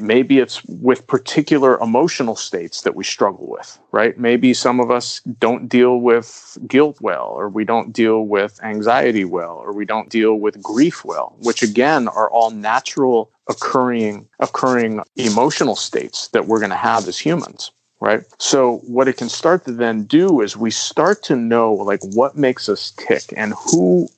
[0.00, 4.18] maybe it's with particular emotional states that we struggle with right?
[4.18, 9.24] Maybe some of us don't deal with guilt well or we don't deal with anxiety
[9.24, 15.00] well or we don't deal with grief well which again are all natural occurring occurring
[15.16, 18.22] emotional states that we're going to have as humans right?
[18.38, 22.36] So what it can start to then do is we start to know like what
[22.36, 24.08] makes us tick and who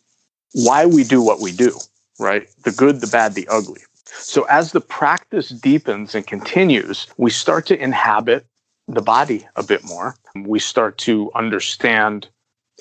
[0.52, 1.78] why we do what we do
[2.18, 2.46] right?
[2.64, 3.80] The good the bad the ugly
[4.18, 8.46] so as the practice deepens and continues, we start to inhabit
[8.88, 10.16] the body a bit more.
[10.34, 12.28] We start to understand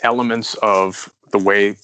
[0.03, 1.77] elements of the way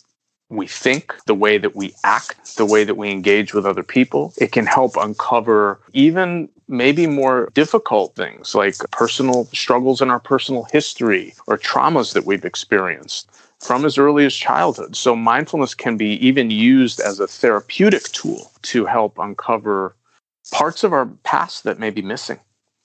[0.50, 4.34] we think, the way that we act, the way that we engage with other people.
[4.38, 10.64] It can help uncover even maybe more difficult things like personal struggles in our personal
[10.72, 13.30] history or traumas that we've experienced
[13.60, 14.96] from as early as childhood.
[14.96, 19.96] So mindfulness can be even used as a therapeutic tool to help uncover
[20.52, 22.40] parts of our past that may be missing.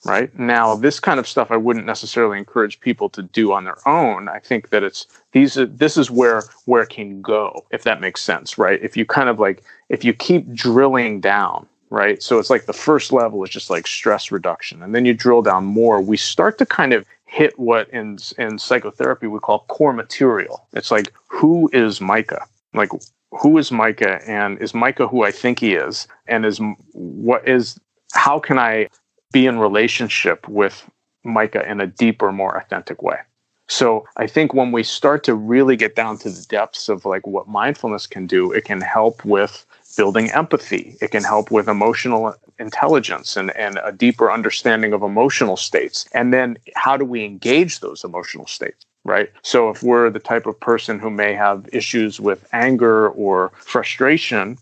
[0.05, 3.87] Right now, this kind of stuff I wouldn't necessarily encourage people to do on their
[3.87, 4.29] own.
[4.29, 5.59] I think that it's these.
[5.59, 8.81] are, This is where where it can go, if that makes sense, right?
[8.81, 12.21] If you kind of like if you keep drilling down, right?
[12.23, 15.43] So it's like the first level is just like stress reduction, and then you drill
[15.43, 16.01] down more.
[16.01, 20.65] We start to kind of hit what in in psychotherapy we call core material.
[20.73, 22.47] It's like who is Micah?
[22.73, 22.89] Like
[23.31, 26.59] who is Micah and is Micah who I think he is and is
[26.93, 27.79] what is
[28.13, 28.87] how can I
[29.31, 30.89] be in relationship with
[31.23, 33.17] Micah in a deeper more authentic way.
[33.67, 37.25] So I think when we start to really get down to the depths of like
[37.25, 39.65] what mindfulness can do, it can help with
[39.95, 40.97] building empathy.
[41.01, 46.05] It can help with emotional intelligence and, and a deeper understanding of emotional states.
[46.13, 48.85] And then how do we engage those emotional states?
[49.05, 49.31] Right.
[49.41, 54.57] So if we're the type of person who may have issues with anger or frustration,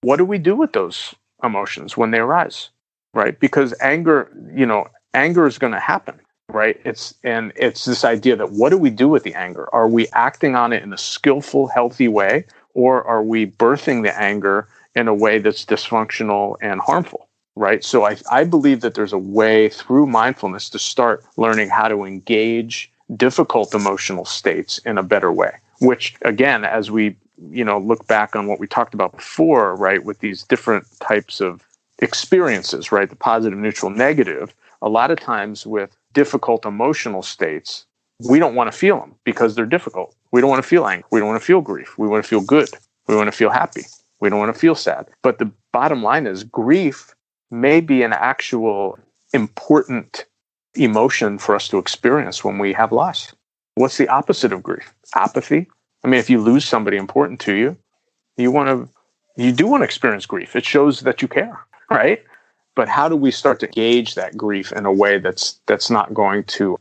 [0.00, 2.70] what do we do with those emotions when they arise?
[3.12, 3.38] Right.
[3.38, 6.18] Because anger, you know, anger is going to happen
[6.48, 9.86] right it's and it's this idea that what do we do with the anger are
[9.86, 12.44] we acting on it in a skillful healthy way
[12.74, 17.28] or are we birthing the anger in a way that's dysfunctional and harmful?
[17.56, 17.84] Right.
[17.84, 22.04] So I, I believe that there's a way through mindfulness to start learning how to
[22.04, 27.16] engage difficult emotional states in a better way, which again, as we
[27.50, 31.40] you know look back on what we talked about before, right, with these different types
[31.40, 31.66] of
[32.00, 37.86] experiences, right, the positive, neutral, negative, a lot of times with difficult emotional states,
[38.28, 40.14] we don't want to feel them because they're difficult.
[40.32, 41.06] We don't want to feel anger.
[41.10, 41.96] We don't want to feel grief.
[41.98, 42.68] We want to feel good.
[43.06, 43.82] We want to feel happy.
[44.20, 45.06] We don't want to feel sad.
[45.22, 47.14] But the bottom line is grief
[47.50, 48.98] may be an actual
[49.32, 50.26] important
[50.74, 53.34] emotion for us to experience when we have loss.
[53.74, 54.94] What's the opposite of grief?
[55.14, 55.68] Apathy.
[56.04, 57.76] I mean, if you lose somebody important to you,
[58.36, 60.54] you want to, you do want to experience grief.
[60.54, 61.58] It shows that you care,
[61.96, 62.22] right?
[62.76, 66.14] But how do we start to gauge that grief in a way that's that's not
[66.14, 66.78] going to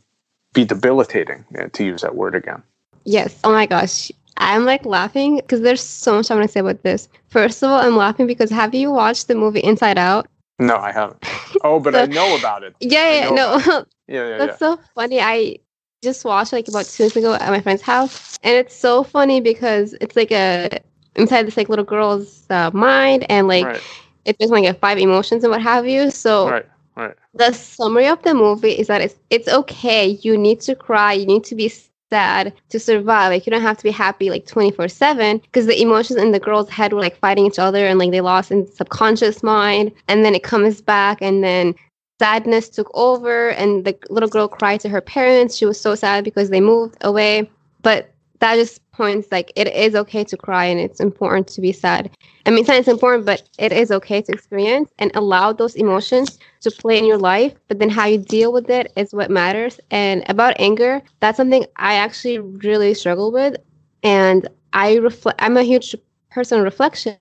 [0.53, 2.61] be debilitating, to use that word again?
[3.05, 3.39] Yes.
[3.43, 4.11] Oh my gosh.
[4.37, 7.09] I'm like laughing because there's so much I want to say about this.
[7.27, 10.27] First of all, I'm laughing because have you watched the movie Inside Out?
[10.59, 11.25] No, I haven't.
[11.63, 12.75] Oh, but so, I know about it.
[12.79, 13.57] Yeah, yeah, no.
[14.07, 14.37] yeah, yeah.
[14.37, 14.75] That's yeah.
[14.75, 15.19] so funny.
[15.19, 15.57] I
[16.03, 19.41] just watched like about two weeks ago at my friend's house, and it's so funny
[19.41, 20.69] because it's like a
[21.15, 23.83] inside this like little girl's uh, mind, and like right.
[24.25, 26.11] It's just like a five emotions and what have you.
[26.11, 26.65] So right.
[26.95, 27.15] Right.
[27.33, 30.19] The summary of the movie is that it's it's okay.
[30.21, 31.13] You need to cry.
[31.13, 31.71] You need to be
[32.09, 33.31] sad to survive.
[33.31, 36.69] Like you don't have to be happy like 24/7 because the emotions in the girl's
[36.69, 40.35] head were like fighting each other and like they lost in subconscious mind and then
[40.35, 41.73] it comes back and then
[42.19, 45.55] sadness took over and the little girl cried to her parents.
[45.55, 47.49] She was so sad because they moved away.
[47.81, 51.71] But that just points like it is okay to cry and it's important to be
[51.71, 52.09] sad.
[52.45, 56.71] I mean, it's important, but it is okay to experience and allow those emotions to
[56.71, 57.53] play in your life.
[57.67, 59.79] But then how you deal with it is what matters.
[59.91, 63.55] And about anger, that's something I actually really struggle with.
[64.03, 65.95] And I reflect, I'm a huge
[66.31, 67.17] person reflection.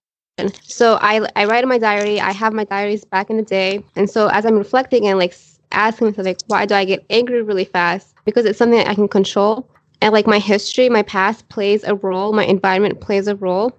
[0.63, 2.21] So I, I write in my diary.
[2.21, 3.85] I have my diaries back in the day.
[3.97, 5.35] And so as I'm reflecting and like
[5.73, 8.15] asking myself, like, why do I get angry really fast?
[8.25, 9.69] Because it's something I can control
[10.01, 13.77] and like my history, my past plays a role, my environment plays a role.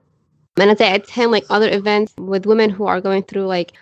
[0.57, 3.73] And as I attend like other events with women who are going through like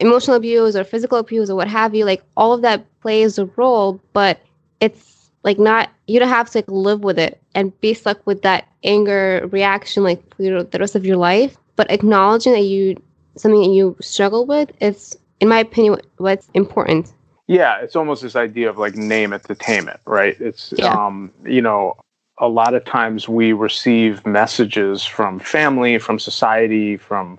[0.00, 3.46] emotional abuse or physical abuse or what have you, like all of that plays a
[3.56, 4.40] role, but
[4.80, 8.42] it's like not you don't have to like, live with it and be stuck with
[8.42, 11.56] that anger reaction like for the rest of your life.
[11.76, 13.00] But acknowledging that you
[13.36, 17.12] something that you struggle with, it's in my opinion what's important.
[17.48, 20.40] Yeah, it's almost this idea of like name it to tame it, right?
[20.40, 20.92] It's yeah.
[20.92, 21.96] um, you know,
[22.38, 27.38] a lot of times we receive messages from family, from society, from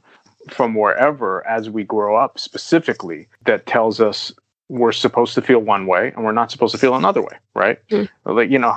[0.49, 4.31] from wherever as we grow up specifically that tells us
[4.69, 7.85] we're supposed to feel one way and we're not supposed to feel another way right
[7.89, 8.07] mm.
[8.25, 8.73] like you know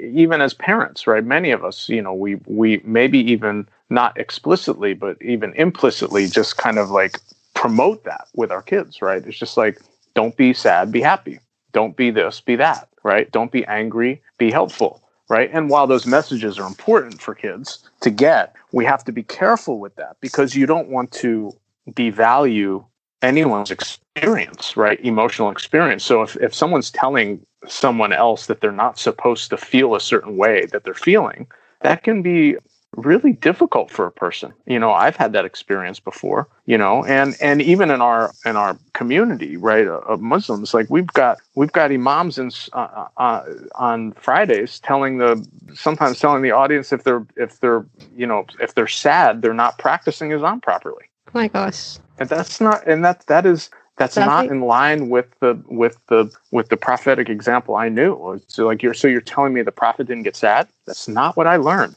[0.00, 4.94] even as parents right many of us you know we we maybe even not explicitly
[4.94, 7.20] but even implicitly just kind of like
[7.54, 9.80] promote that with our kids right it's just like
[10.20, 11.36] don't be sad be happy
[11.72, 14.92] don't be this be that right don't be angry be helpful
[15.30, 15.48] right?
[15.52, 19.78] And while those messages are important for kids to get, we have to be careful
[19.78, 21.52] with that because you don't want to
[21.92, 22.84] devalue
[23.22, 25.00] anyone's experience, right?
[25.04, 26.04] Emotional experience.
[26.04, 30.36] So if, if someone's telling someone else that they're not supposed to feel a certain
[30.36, 31.46] way that they're feeling,
[31.82, 32.56] that can be
[32.96, 34.52] really difficult for a person.
[34.66, 38.56] You know i've had that experience before you know and and even in our in
[38.56, 43.44] our community right uh, of muslims like we've got we've got imams in, uh, uh,
[43.74, 47.84] on fridays telling the sometimes telling the audience if they're if they're
[48.16, 51.04] you know if they're sad they're not practicing islam properly.
[51.28, 51.98] Oh my gosh.
[52.18, 56.32] And that's not and that that is that's not in line with the with the
[56.50, 58.40] with the prophetic example I knew.
[58.48, 60.68] So like you're so you're telling me the prophet didn't get sad?
[60.86, 61.96] That's not what I learned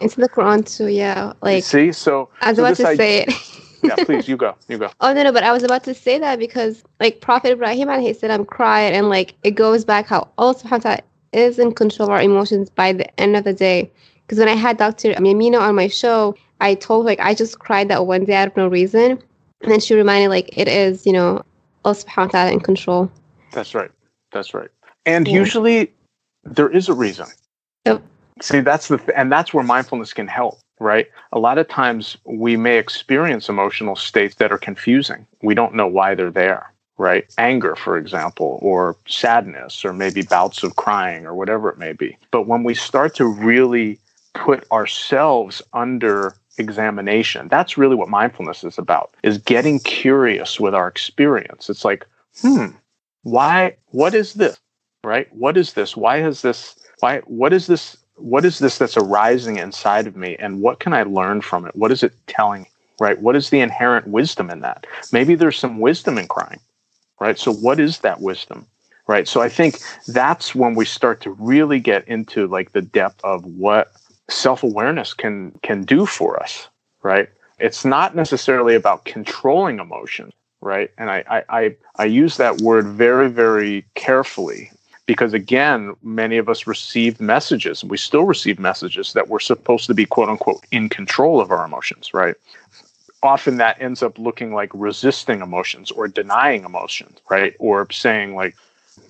[0.00, 0.88] into the Quran too.
[0.88, 1.92] Yeah, like see.
[1.92, 3.34] So I was so about to I, say it.
[3.82, 4.54] yeah, please, you go.
[4.68, 4.90] You go.
[5.00, 8.12] Oh no, no, but I was about to say that because like Prophet Ibrahim he
[8.12, 11.00] said, "I'm crying," and like it goes back how Allah subhanahu wa ta'ala
[11.32, 13.90] is in control of our emotions by the end of the day.
[14.22, 15.12] Because when I had Dr.
[15.12, 18.48] Yamina on my show, I told her like I just cried that one day out
[18.48, 19.22] of no reason,
[19.62, 21.44] and then she reminded like it is you know
[21.84, 23.10] Allah subhanahu wa ta'ala in control.
[23.52, 23.90] That's right.
[24.32, 24.70] That's right.
[25.06, 25.34] And yeah.
[25.34, 25.92] usually
[26.44, 27.26] there is a reason.
[27.86, 28.02] Yep.
[28.40, 31.08] See, that's the, th- and that's where mindfulness can help, right?
[31.32, 35.26] A lot of times we may experience emotional states that are confusing.
[35.42, 37.32] We don't know why they're there, right?
[37.38, 42.18] Anger, for example, or sadness, or maybe bouts of crying, or whatever it may be.
[42.32, 44.00] But when we start to really
[44.34, 50.88] put ourselves under examination, that's really what mindfulness is about, is getting curious with our
[50.88, 51.70] experience.
[51.70, 52.04] It's like,
[52.40, 52.66] hmm,
[53.22, 54.58] why, what is this,
[55.04, 55.32] right?
[55.32, 55.96] What is this?
[55.96, 56.76] Why is this?
[57.00, 60.92] Why, what is this what is this that's arising inside of me and what can
[60.92, 61.74] I learn from it?
[61.74, 62.66] What is it telling?
[63.00, 63.20] Right?
[63.20, 64.86] What is the inherent wisdom in that?
[65.12, 66.60] Maybe there's some wisdom in crying.
[67.20, 67.38] Right?
[67.38, 68.66] So what is that wisdom?
[69.06, 69.26] Right?
[69.28, 73.44] So I think that's when we start to really get into like the depth of
[73.44, 73.92] what
[74.28, 76.68] self-awareness can can do for us,
[77.02, 77.28] right?
[77.58, 80.90] It's not necessarily about controlling emotion, right?
[80.98, 84.70] And I, I, I, I use that word very, very carefully
[85.06, 89.86] because again many of us received messages and we still receive messages that we're supposed
[89.86, 92.36] to be quote unquote in control of our emotions right
[93.22, 98.56] often that ends up looking like resisting emotions or denying emotions right or saying like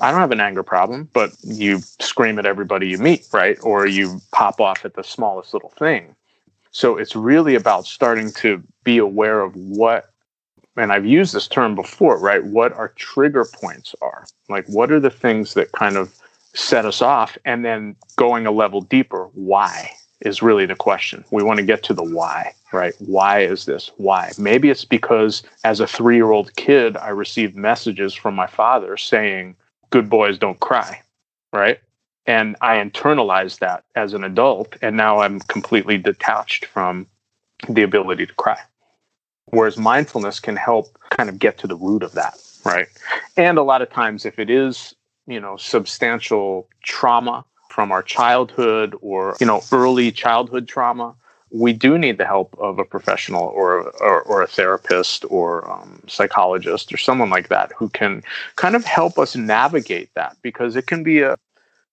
[0.00, 3.58] I don't have an anger problem, but you scream at everybody you meet, right?
[3.62, 6.14] Or you pop off at the smallest little thing.
[6.70, 10.10] So it's really about starting to be aware of what
[10.76, 12.44] and I've used this term before, right?
[12.44, 14.26] What our trigger points are.
[14.48, 16.14] Like, what are the things that kind of
[16.52, 17.38] set us off?
[17.44, 19.90] And then going a level deeper, why
[20.24, 21.24] is really the question.
[21.30, 22.94] We want to get to the why, right?
[22.98, 23.90] Why is this?
[23.98, 24.32] Why?
[24.38, 28.96] Maybe it's because as a three year old kid, I received messages from my father
[28.96, 29.54] saying,
[29.90, 31.00] good boys don't cry,
[31.52, 31.78] right?
[32.26, 34.76] And I internalized that as an adult.
[34.80, 37.06] And now I'm completely detached from
[37.68, 38.58] the ability to cry.
[39.54, 42.86] Whereas mindfulness can help kind of get to the root of that, right?
[43.36, 44.94] And a lot of times, if it is,
[45.26, 51.14] you know, substantial trauma from our childhood or, you know, early childhood trauma,
[51.54, 56.02] we do need the help of a professional or, or, or a therapist or um,
[56.08, 58.22] psychologist or someone like that who can
[58.56, 61.36] kind of help us navigate that because it can be a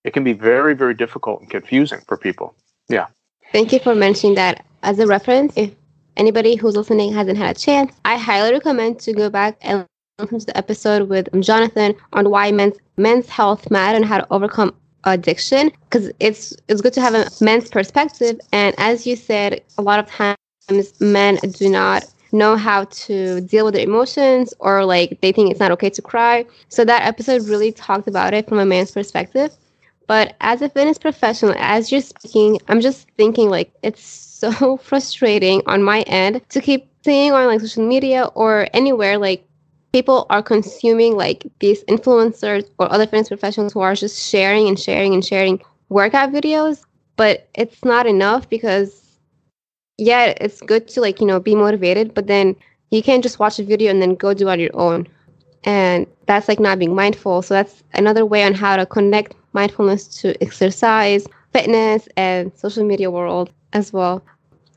[0.04, 2.56] it can be very very difficult and confusing for people.
[2.90, 3.08] Yeah.
[3.52, 4.66] Thank you for mentioning that.
[4.84, 5.72] As a reference if
[6.18, 9.86] anybody who's listening hasn't had a chance, I highly recommend to go back and
[10.20, 14.28] listen to the episode with Jonathan on why men's men's health matter and how to
[14.32, 14.74] overcome
[15.06, 18.40] addiction because it's it's good to have a men's perspective.
[18.52, 20.38] And as you said a lot of times
[21.00, 25.60] men do not know how to deal with their emotions or like they think it's
[25.60, 26.46] not okay to cry.
[26.70, 29.52] So that episode really talked about it from a man's perspective.
[30.08, 35.62] But as a fitness professional as you're speaking i'm just thinking like it's so frustrating
[35.68, 39.48] on my end to keep seeing on like social media or anywhere like
[39.94, 44.80] people are consuming like these influencers or other fitness professionals who are just sharing and
[44.80, 46.86] sharing and sharing workout videos
[47.18, 49.20] but it's not enough because
[49.98, 52.56] yeah it's good to like you know be motivated but then
[52.92, 55.08] you can't just watch a video and then go do on your own.
[55.64, 57.42] And that's like not being mindful.
[57.42, 63.10] So that's another way on how to connect mindfulness to exercise, fitness, and social media
[63.10, 64.24] world as well.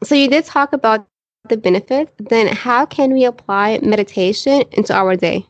[0.05, 1.07] So you did talk about
[1.49, 2.13] the benefits.
[2.19, 5.47] Then how can we apply meditation into our day?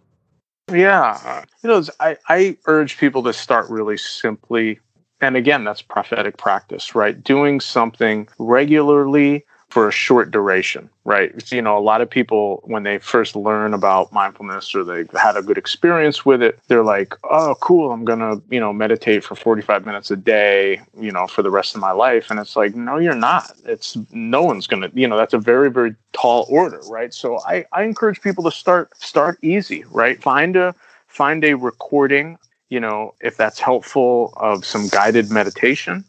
[0.73, 4.81] Yeah, you know, I, I urge people to start really simply.
[5.21, 7.23] And again, that's prophetic practice, right?
[7.23, 9.45] Doing something regularly
[9.75, 11.51] for a short duration, right?
[11.51, 15.37] You know, a lot of people, when they first learn about mindfulness or they've had
[15.37, 19.25] a good experience with it, they're like, oh, cool, I'm going to, you know, meditate
[19.25, 22.31] for 45 minutes a day, you know, for the rest of my life.
[22.31, 23.51] And it's like, no, you're not.
[23.65, 27.13] It's no one's going to, you know, that's a very, very tall order, right?
[27.13, 30.23] So I, I encourage people to start, start easy, right?
[30.23, 30.73] Find a,
[31.09, 36.05] find a recording, you know, if that's helpful of some guided meditation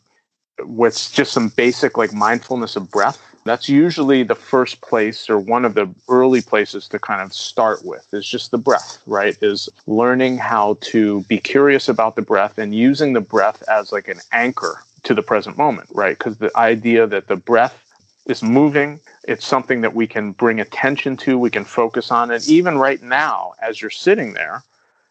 [0.59, 5.65] with just some basic like mindfulness of breath that's usually the first place or one
[5.65, 9.37] of the early places to kind of start with is just the breath, right?
[9.41, 14.07] Is learning how to be curious about the breath and using the breath as like
[14.07, 16.17] an anchor to the present moment, right?
[16.17, 17.85] Because the idea that the breath
[18.25, 22.49] is moving, it's something that we can bring attention to, we can focus on it.
[22.49, 24.63] Even right now, as you're sitting there,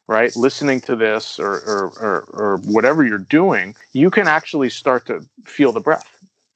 [0.08, 5.06] right, listening to this or, or, or, or whatever you're doing, you can actually start
[5.06, 6.13] to feel the breath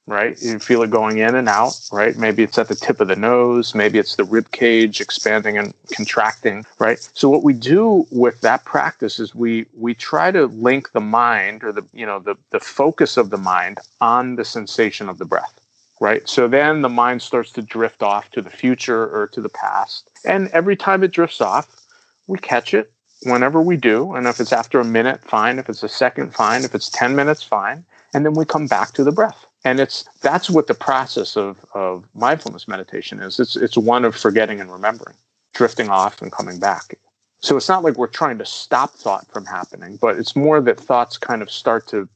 [0.09, 0.41] right?
[0.41, 2.17] You feel it going in and out, right?
[2.17, 5.71] Maybe it's at the tip of the nose, maybe it's the rib cage expanding and
[5.93, 6.97] contracting, right?
[7.13, 11.63] So what we do with that practice is we we try to link the mind
[11.63, 15.25] or the you know the the focus of the mind on the sensation of the
[15.25, 15.59] breath,
[16.01, 16.27] right?
[16.27, 20.09] So then the mind starts to drift off to the future or to the past.
[20.25, 21.79] And every time it drifts off,
[22.25, 22.91] we catch it
[23.23, 24.15] whenever we do.
[24.15, 25.59] And if it's after a minute, fine.
[25.59, 26.63] If it's a second, fine.
[26.63, 27.85] If it's 10 minutes, fine.
[28.13, 31.63] And then we come back to the breath and it's that's what the process of,
[31.73, 33.39] of mindfulness meditation is.
[33.39, 35.15] It's it's one of forgetting and remembering
[35.53, 36.99] drifting off and coming back.
[37.41, 40.79] So it's not like we're trying to stop thought from happening but it's more that
[40.79, 42.07] thoughts kind of start to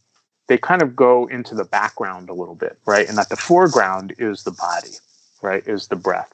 [0.47, 3.07] they kind of go into the background a little bit right?
[3.07, 4.95] And that the foreground is the body
[5.41, 5.65] right?
[5.67, 6.31] Is the breath.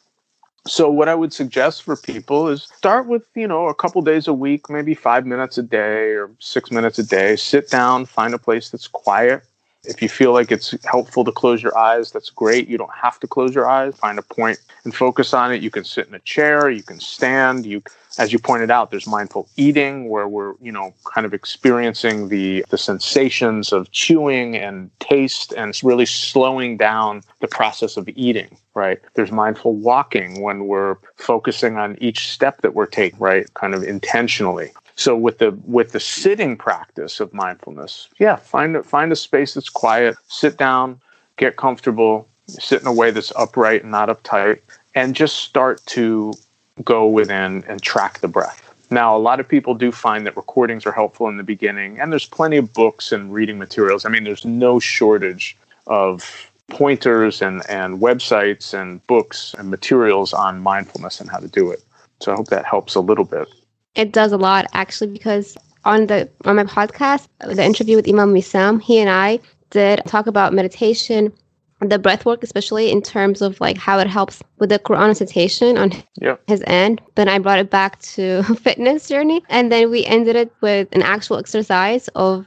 [0.68, 4.28] So what i would suggest for people is start with you know a couple days
[4.28, 7.36] a week maybe five minutes a day or six minutes a day.
[7.36, 9.41] Sit down find a place that's quiet
[9.89, 12.67] if you feel like it's helpful to close your eyes, that's great.
[12.67, 13.95] You don't have to close your eyes.
[13.95, 15.61] Find a point and focus on it.
[15.61, 17.65] You can sit in a chair, you can stand.
[17.65, 17.81] You
[18.17, 22.65] as you pointed out, there's mindful eating where we're, you know, kind of experiencing the
[22.69, 28.99] the sensations of chewing and taste and really slowing down the process of eating, right?
[29.15, 33.51] There's mindful walking when we're focusing on each step that we're taking, right?
[33.55, 34.71] Kind of intentionally.
[35.00, 39.54] So with the with the sitting practice of mindfulness, yeah, find a, find a space
[39.54, 41.00] that's quiet, sit down,
[41.38, 44.60] get comfortable, sit in a way that's upright and not uptight,
[44.95, 46.34] and just start to
[46.84, 48.62] go within and track the breath.
[48.91, 52.12] Now, a lot of people do find that recordings are helpful in the beginning, and
[52.12, 54.04] there's plenty of books and reading materials.
[54.04, 55.56] I mean, there's no shortage
[55.88, 61.72] of pointers and, and websites and books and materials on mindfulness and how to do
[61.72, 61.82] it.
[62.20, 63.47] So I hope that helps a little bit.
[63.95, 68.33] It does a lot actually because on the on my podcast, the interview with Imam
[68.33, 71.33] Misam, he and I did talk about meditation,
[71.81, 75.77] the breath work, especially in terms of like how it helps with the Quran recitation
[75.77, 76.41] on yep.
[76.47, 77.01] his end.
[77.15, 81.01] Then I brought it back to fitness journey, and then we ended it with an
[81.01, 82.45] actual exercise of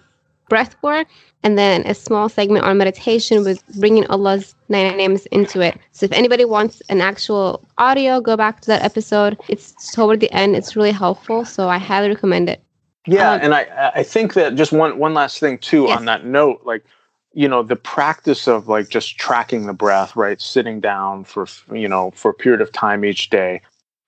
[0.52, 1.06] breath work
[1.44, 5.78] and then a small segment on meditation with bringing Allah's nine names into it.
[5.92, 9.40] So if anybody wants an actual audio, go back to that episode.
[9.48, 10.54] It's toward the end.
[10.54, 12.62] It's really helpful, so I highly recommend it.
[13.06, 15.96] Yeah, um, and I I think that just one one last thing too yes.
[15.98, 16.84] on that note, like
[17.32, 21.88] you know the practice of like just tracking the breath right sitting down for you
[21.88, 23.60] know for a period of time each day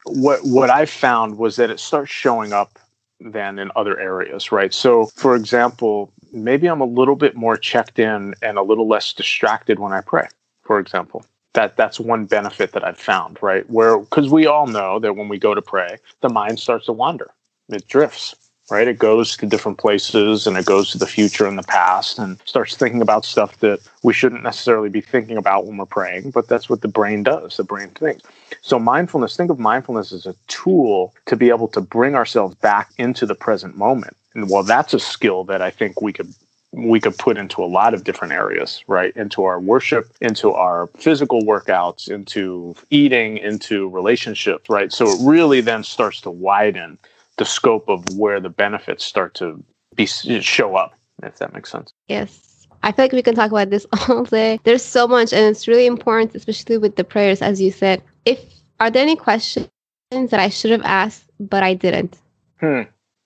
[0.04, 2.78] what what i found was that it starts showing up
[3.20, 7.98] then in other areas right so for example maybe I'm a little bit more checked
[7.98, 10.28] in and a little less distracted when I pray,
[10.62, 11.24] for example.
[11.54, 13.68] That that's one benefit that I've found, right?
[13.70, 16.92] Where because we all know that when we go to pray, the mind starts to
[16.92, 17.30] wander.
[17.68, 18.34] It drifts,
[18.70, 18.88] right?
[18.88, 22.40] It goes to different places and it goes to the future and the past and
[22.44, 26.48] starts thinking about stuff that we shouldn't necessarily be thinking about when we're praying, but
[26.48, 27.56] that's what the brain does.
[27.56, 28.24] The brain thinks.
[28.60, 32.90] So mindfulness, think of mindfulness as a tool to be able to bring ourselves back
[32.98, 36.34] into the present moment and well, that's a skill that I think we could
[36.72, 39.16] we could put into a lot of different areas, right?
[39.16, 44.92] Into our worship, into our physical workouts, into eating, into relationships, right?
[44.92, 46.98] So it really then starts to widen
[47.36, 49.62] the scope of where the benefits start to
[49.94, 51.92] be show up, if that makes sense.
[52.08, 52.66] Yes.
[52.82, 54.58] I feel like we can talk about this all day.
[54.64, 58.02] There's so much and it's really important, especially with the prayers, as you said.
[58.24, 58.40] If
[58.80, 59.68] are there any questions
[60.10, 62.18] that I should have asked, but I didn't?
[62.60, 62.82] Hmm.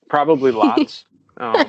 [0.09, 1.04] Probably lots.
[1.36, 1.66] um,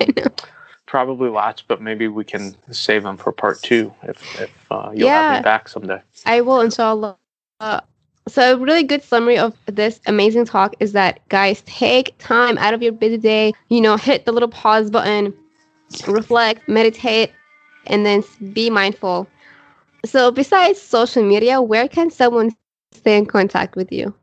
[0.86, 5.08] probably lots, but maybe we can save them for part two if, if uh, you'll
[5.08, 6.02] yeah, have me back someday.
[6.26, 7.18] I will, inshallah.
[7.60, 7.82] Uh,
[8.28, 12.74] so, a really good summary of this amazing talk is that, guys, take time out
[12.74, 15.34] of your busy day, you know, hit the little pause button,
[16.08, 17.32] reflect, meditate,
[17.88, 18.24] and then
[18.54, 19.28] be mindful.
[20.06, 22.56] So, besides social media, where can someone
[22.94, 24.14] stay in contact with you?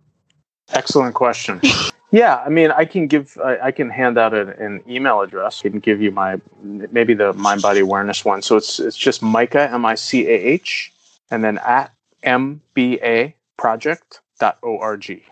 [0.71, 1.61] Excellent question.
[2.17, 5.61] yeah, I mean, I can give, I, I can hand out an, an, email address.
[5.65, 8.41] I can give you my, maybe the mind body awareness one.
[8.43, 10.91] So it's it's just Micah M I C A H,
[11.31, 11.93] and then at
[12.25, 15.23] mbaproject.org.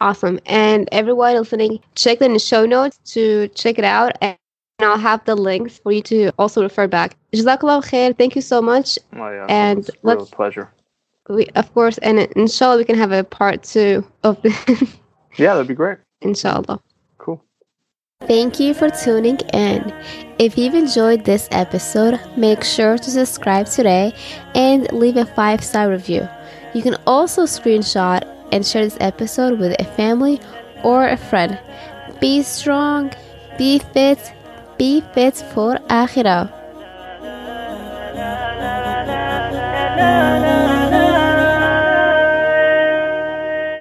[0.00, 0.38] Awesome.
[0.46, 4.12] And everyone listening, check in the show notes to check it out.
[4.20, 4.36] And
[4.78, 7.16] I'll have the links for you to also refer back.
[7.32, 8.16] Jazakallah khair.
[8.16, 8.96] Thank you so much.
[9.14, 9.46] Oh, yeah.
[9.48, 10.70] And let's, pleasure
[11.28, 14.56] we of course and inshallah we can have a part two of this
[15.36, 16.80] yeah that'd be great inshallah.
[17.18, 17.42] Cool.
[18.22, 19.92] Thank you for tuning in.
[20.38, 24.14] If you've enjoyed this episode make sure to subscribe today
[24.54, 26.28] and leave a five star review.
[26.74, 30.40] You can also screenshot and share this episode with a family
[30.82, 31.58] or a friend.
[32.20, 33.12] Be strong
[33.58, 34.32] be fit
[34.78, 36.62] be fit for akhirah